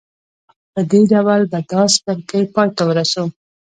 په 0.73 0.81
دې 0.89 1.01
ډول 1.11 1.41
به 1.51 1.57
دا 1.71 1.81
څپرکی 1.93 2.41
پای 2.53 2.69
ته 2.75 2.83
ورسوو. 2.87 3.27